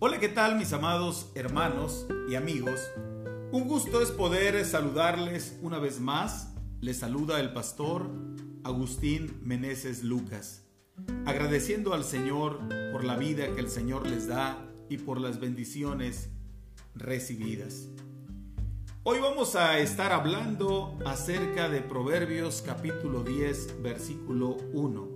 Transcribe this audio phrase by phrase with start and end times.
[0.00, 2.78] Hola, ¿qué tal mis amados hermanos y amigos?
[3.50, 6.54] Un gusto es poder saludarles una vez más.
[6.80, 8.08] Les saluda el pastor
[8.62, 10.64] Agustín Meneses Lucas,
[11.26, 12.60] agradeciendo al Señor
[12.92, 16.30] por la vida que el Señor les da y por las bendiciones
[16.94, 17.88] recibidas.
[19.02, 25.08] Hoy vamos a estar hablando acerca de Proverbios capítulo 10, versículo 1.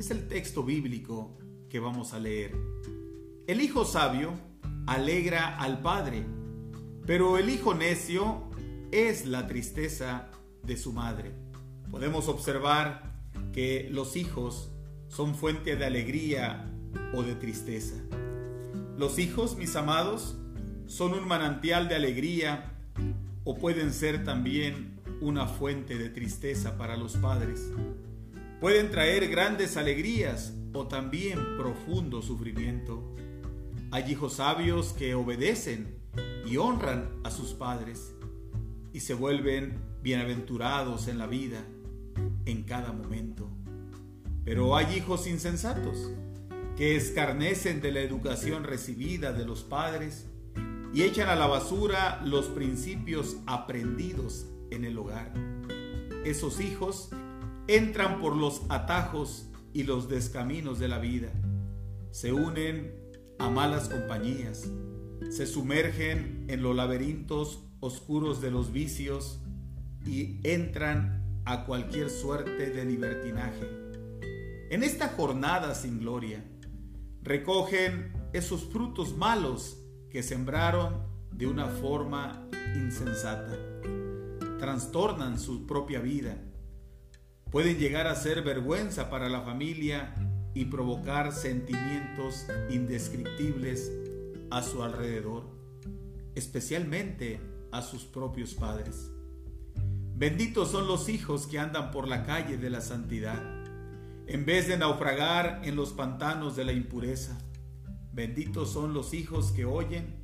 [0.00, 1.38] Es el texto bíblico
[1.68, 3.03] que vamos a leer.
[3.46, 4.32] El hijo sabio
[4.86, 6.24] alegra al padre,
[7.06, 8.44] pero el hijo necio
[8.90, 10.30] es la tristeza
[10.62, 11.32] de su madre.
[11.90, 13.20] Podemos observar
[13.52, 14.70] que los hijos
[15.08, 16.72] son fuente de alegría
[17.12, 17.96] o de tristeza.
[18.96, 20.38] Los hijos, mis amados,
[20.86, 22.72] son un manantial de alegría
[23.44, 27.70] o pueden ser también una fuente de tristeza para los padres.
[28.58, 33.14] Pueden traer grandes alegrías o también profundo sufrimiento.
[33.94, 36.00] Hay hijos sabios que obedecen
[36.44, 38.12] y honran a sus padres
[38.92, 41.64] y se vuelven bienaventurados en la vida
[42.44, 43.48] en cada momento.
[44.44, 46.10] Pero hay hijos insensatos
[46.76, 50.26] que escarnecen de la educación recibida de los padres
[50.92, 55.32] y echan a la basura los principios aprendidos en el hogar.
[56.24, 57.10] Esos hijos
[57.68, 61.30] entran por los atajos y los descaminos de la vida.
[62.10, 63.03] Se unen
[63.38, 64.68] a malas compañías,
[65.30, 69.40] se sumergen en los laberintos oscuros de los vicios
[70.06, 73.68] y entran a cualquier suerte de libertinaje.
[74.70, 76.44] En esta jornada sin gloria,
[77.22, 79.78] recogen esos frutos malos
[80.10, 83.58] que sembraron de una forma insensata.
[84.58, 86.36] Trastornan su propia vida.
[87.50, 90.14] Pueden llegar a ser vergüenza para la familia
[90.54, 93.92] y provocar sentimientos indescriptibles
[94.50, 95.44] a su alrededor,
[96.34, 97.40] especialmente
[97.72, 99.10] a sus propios padres.
[100.16, 103.42] Benditos son los hijos que andan por la calle de la santidad,
[104.26, 107.36] en vez de naufragar en los pantanos de la impureza.
[108.12, 110.22] Benditos son los hijos que oyen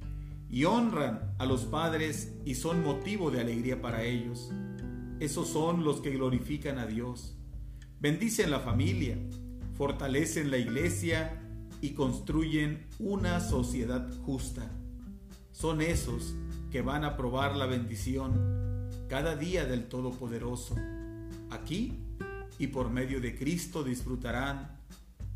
[0.48, 4.50] y honran a los padres y son motivo de alegría para ellos.
[5.18, 7.36] Esos son los que glorifican a Dios.
[7.98, 9.18] Bendicen la familia,
[9.80, 11.40] fortalecen la iglesia
[11.80, 14.70] y construyen una sociedad justa.
[15.52, 16.34] Son esos
[16.70, 20.76] que van a probar la bendición cada día del Todopoderoso.
[21.48, 21.98] Aquí
[22.58, 24.76] y por medio de Cristo disfrutarán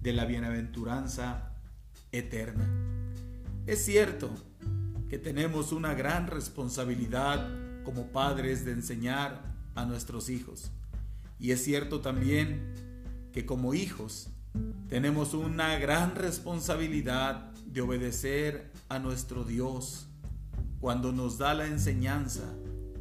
[0.03, 1.55] de la bienaventuranza
[2.13, 2.69] eterna.
[3.67, 4.29] Es cierto
[5.09, 7.49] que tenemos una gran responsabilidad
[7.83, 9.41] como padres de enseñar
[9.75, 10.71] a nuestros hijos.
[11.41, 12.75] Y es cierto también
[13.33, 14.29] que como hijos
[14.89, 20.07] tenemos una gran responsabilidad de obedecer a nuestro Dios
[20.79, 22.55] cuando nos da la enseñanza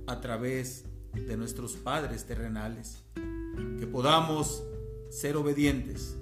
[0.08, 3.03] a través de nuestros padres terrenales.
[3.80, 4.64] Que podamos
[5.12, 6.16] ser obedientes,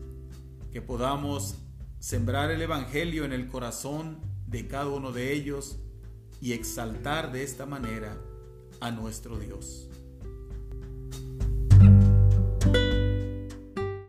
[0.73, 1.55] que podamos
[1.99, 4.17] sembrar el Evangelio en el corazón
[4.47, 5.77] de cada uno de ellos
[6.41, 8.17] y exaltar de esta manera
[8.81, 9.87] a nuestro Dios.